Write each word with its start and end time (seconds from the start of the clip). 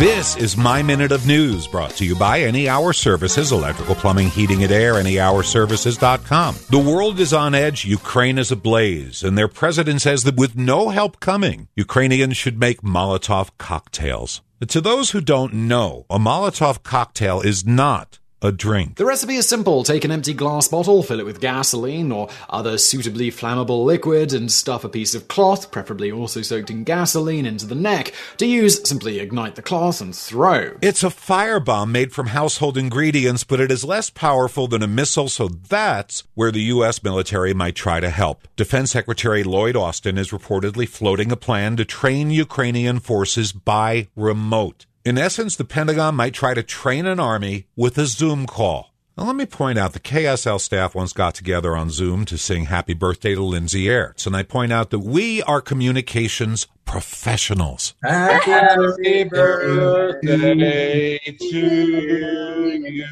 This 0.00 0.34
is 0.34 0.56
My 0.56 0.82
Minute 0.82 1.12
of 1.12 1.26
News, 1.26 1.66
brought 1.66 1.90
to 1.96 2.06
you 2.06 2.16
by 2.16 2.40
Any 2.40 2.70
Hour 2.70 2.94
Services, 2.94 3.52
electrical, 3.52 3.94
plumbing, 3.94 4.30
heating, 4.30 4.62
and 4.62 4.72
air, 4.72 4.94
anyhourservices.com. 4.94 6.56
The 6.70 6.78
world 6.78 7.20
is 7.20 7.34
on 7.34 7.54
edge, 7.54 7.84
Ukraine 7.84 8.38
is 8.38 8.50
ablaze, 8.50 9.22
and 9.22 9.36
their 9.36 9.46
president 9.46 10.00
says 10.00 10.24
that 10.24 10.36
with 10.36 10.56
no 10.56 10.88
help 10.88 11.20
coming, 11.20 11.68
Ukrainians 11.76 12.38
should 12.38 12.58
make 12.58 12.80
Molotov 12.80 13.50
cocktails. 13.58 14.40
To 14.66 14.80
those 14.80 15.10
who 15.10 15.20
don't 15.20 15.52
know, 15.52 16.06
a 16.08 16.18
Molotov 16.18 16.82
cocktail 16.82 17.42
is 17.42 17.66
not 17.66 18.20
a 18.42 18.52
drink. 18.52 18.96
The 18.96 19.04
recipe 19.04 19.36
is 19.36 19.48
simple. 19.48 19.84
Take 19.84 20.04
an 20.04 20.10
empty 20.10 20.34
glass 20.34 20.68
bottle, 20.68 21.02
fill 21.02 21.20
it 21.20 21.26
with 21.26 21.40
gasoline 21.40 22.12
or 22.12 22.28
other 22.48 22.78
suitably 22.78 23.30
flammable 23.30 23.84
liquid, 23.84 24.32
and 24.32 24.50
stuff 24.50 24.84
a 24.84 24.88
piece 24.88 25.14
of 25.14 25.28
cloth, 25.28 25.70
preferably 25.70 26.10
also 26.10 26.42
soaked 26.42 26.70
in 26.70 26.84
gasoline, 26.84 27.46
into 27.46 27.66
the 27.66 27.74
neck. 27.74 28.12
To 28.38 28.46
use, 28.46 28.86
simply 28.88 29.18
ignite 29.18 29.56
the 29.56 29.62
cloth 29.62 30.00
and 30.00 30.14
throw. 30.14 30.76
It's 30.82 31.04
a 31.04 31.08
firebomb 31.08 31.90
made 31.90 32.12
from 32.12 32.28
household 32.28 32.76
ingredients, 32.76 33.44
but 33.44 33.60
it 33.60 33.70
is 33.70 33.84
less 33.84 34.10
powerful 34.10 34.66
than 34.66 34.82
a 34.82 34.86
missile, 34.86 35.28
so 35.28 35.48
that's 35.48 36.24
where 36.34 36.52
the 36.52 36.62
U.S. 36.62 37.02
military 37.02 37.54
might 37.54 37.74
try 37.74 38.00
to 38.00 38.10
help. 38.10 38.48
Defense 38.56 38.90
Secretary 38.90 39.44
Lloyd 39.44 39.76
Austin 39.76 40.18
is 40.18 40.30
reportedly 40.30 40.88
floating 40.88 41.30
a 41.32 41.36
plan 41.36 41.76
to 41.76 41.84
train 41.84 42.30
Ukrainian 42.30 43.00
forces 43.00 43.52
by 43.52 44.08
remote. 44.16 44.86
In 45.02 45.16
essence, 45.16 45.56
the 45.56 45.64
Pentagon 45.64 46.14
might 46.14 46.34
try 46.34 46.52
to 46.52 46.62
train 46.62 47.06
an 47.06 47.18
army 47.18 47.66
with 47.74 47.96
a 47.96 48.04
Zoom 48.04 48.46
call. 48.46 48.92
Now, 49.16 49.24
let 49.24 49.36
me 49.36 49.46
point 49.46 49.78
out 49.78 49.94
the 49.94 50.00
KSL 50.00 50.60
staff 50.60 50.94
once 50.94 51.14
got 51.14 51.34
together 51.34 51.74
on 51.74 51.88
Zoom 51.88 52.26
to 52.26 52.36
sing 52.36 52.66
happy 52.66 52.92
birthday 52.92 53.34
to 53.34 53.42
Lindsay 53.42 53.84
Aerts. 53.86 54.26
And 54.26 54.36
I 54.36 54.42
point 54.42 54.72
out 54.72 54.90
that 54.90 54.98
we 54.98 55.42
are 55.44 55.62
communications 55.62 56.66
professionals. 56.90 57.94
Happy 58.02 59.22
birthday 59.22 61.20
to 61.38 61.46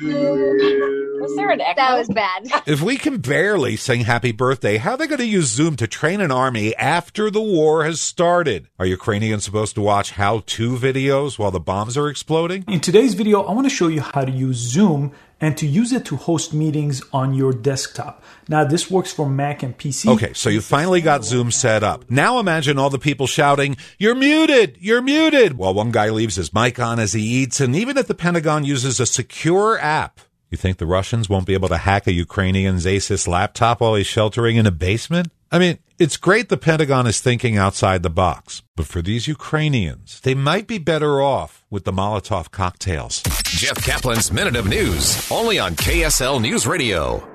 you. 0.00 1.18
Was 1.20 1.36
there 1.36 1.50
an 1.50 1.60
echo? 1.60 1.76
That 1.76 1.96
was 1.96 2.08
bad. 2.08 2.48
If 2.66 2.82
we 2.82 2.96
can 2.96 3.18
barely 3.18 3.76
sing 3.76 4.00
happy 4.00 4.32
birthday, 4.32 4.78
how 4.78 4.92
are 4.92 4.96
they 4.96 5.06
going 5.06 5.20
to 5.20 5.26
use 5.26 5.46
Zoom 5.46 5.76
to 5.76 5.86
train 5.86 6.20
an 6.20 6.32
army 6.32 6.74
after 6.74 7.30
the 7.30 7.40
war 7.40 7.84
has 7.84 8.00
started? 8.00 8.68
Are 8.80 8.86
Ukrainians 8.86 9.44
supposed 9.44 9.76
to 9.76 9.80
watch 9.80 10.10
how 10.12 10.42
to 10.46 10.76
videos 10.76 11.38
while 11.38 11.52
the 11.52 11.60
bombs 11.60 11.96
are 11.96 12.08
exploding? 12.08 12.64
In 12.66 12.80
today's 12.80 13.14
video, 13.14 13.42
I 13.42 13.52
want 13.52 13.66
to 13.66 13.74
show 13.74 13.86
you 13.88 14.00
how 14.00 14.24
to 14.24 14.32
use 14.32 14.56
Zoom 14.56 15.12
and 15.40 15.56
to 15.56 15.66
use 15.66 15.92
it 15.92 16.04
to 16.06 16.16
host 16.16 16.52
meetings 16.52 17.02
on 17.12 17.32
your 17.34 17.52
desktop. 17.52 18.22
Now, 18.48 18.64
this 18.64 18.90
works 18.90 19.12
for 19.12 19.28
Mac 19.28 19.62
and 19.62 19.76
PC. 19.76 20.10
Okay, 20.14 20.32
so 20.32 20.50
you 20.50 20.60
finally 20.60 21.00
got 21.00 21.24
Zoom 21.24 21.50
set 21.50 21.84
up. 21.84 22.10
Now 22.10 22.40
imagine 22.40 22.78
all 22.78 22.90
the 22.90 22.98
people 22.98 23.26
shouting, 23.26 23.67
You're 23.98 24.14
muted! 24.14 24.76
You're 24.80 25.02
muted! 25.02 25.58
While 25.58 25.74
one 25.74 25.90
guy 25.90 26.10
leaves 26.10 26.36
his 26.36 26.54
mic 26.54 26.78
on 26.78 26.98
as 26.98 27.12
he 27.12 27.22
eats, 27.22 27.60
and 27.60 27.74
even 27.76 27.96
if 27.96 28.06
the 28.06 28.14
Pentagon 28.14 28.64
uses 28.64 29.00
a 29.00 29.06
secure 29.06 29.78
app, 29.78 30.20
you 30.50 30.56
think 30.56 30.78
the 30.78 30.86
Russians 30.86 31.28
won't 31.28 31.46
be 31.46 31.54
able 31.54 31.68
to 31.68 31.76
hack 31.76 32.06
a 32.06 32.12
Ukrainian's 32.12 32.86
Asus 32.86 33.28
laptop 33.28 33.80
while 33.80 33.94
he's 33.94 34.06
sheltering 34.06 34.56
in 34.56 34.66
a 34.66 34.70
basement? 34.70 35.30
I 35.50 35.58
mean, 35.58 35.78
it's 35.98 36.16
great 36.16 36.48
the 36.48 36.56
Pentagon 36.56 37.06
is 37.06 37.20
thinking 37.20 37.56
outside 37.56 38.02
the 38.02 38.10
box, 38.10 38.62
but 38.76 38.86
for 38.86 39.02
these 39.02 39.26
Ukrainians, 39.26 40.20
they 40.20 40.34
might 40.34 40.66
be 40.66 40.78
better 40.78 41.20
off 41.20 41.64
with 41.70 41.84
the 41.84 41.92
Molotov 41.92 42.50
cocktails. 42.50 43.22
Jeff 43.44 43.82
Caplan's 43.84 44.30
Minute 44.30 44.56
of 44.56 44.68
News, 44.68 45.30
only 45.30 45.58
on 45.58 45.74
KSL 45.74 46.40
News 46.40 46.66
Radio. 46.66 47.26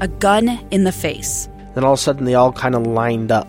A 0.00 0.08
gun 0.08 0.48
in 0.70 0.84
the 0.84 0.92
face. 0.92 1.48
Then 1.74 1.84
all 1.84 1.94
of 1.94 1.98
a 1.98 2.02
sudden, 2.02 2.24
they 2.24 2.34
all 2.34 2.52
kind 2.52 2.74
of 2.74 2.86
lined 2.86 3.32
up. 3.32 3.48